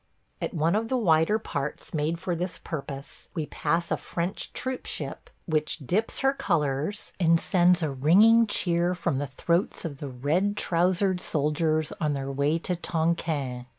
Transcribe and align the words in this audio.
At 0.41 0.55
one 0.55 0.73
of 0.75 0.87
the 0.87 0.97
wider 0.97 1.37
parts 1.37 1.93
made 1.93 2.17
for 2.19 2.35
this 2.35 2.57
purpose 2.57 3.29
we 3.35 3.45
pass 3.45 3.91
a 3.91 3.97
French 3.97 4.51
troop 4.51 4.87
ship 4.87 5.29
which 5.45 5.77
dips 5.77 6.21
her 6.21 6.33
colors 6.33 7.13
and 7.19 7.39
sends 7.39 7.83
a 7.83 7.91
ringing 7.91 8.47
cheer 8.47 8.95
from 8.95 9.19
the 9.19 9.27
throats 9.27 9.85
of 9.85 9.99
the 9.99 10.09
red 10.09 10.57
trousered 10.57 11.21
soldiers 11.21 11.93
on 12.01 12.13
their 12.13 12.31
way 12.31 12.57
to 12.57 12.75
Tonquin. 12.75 13.67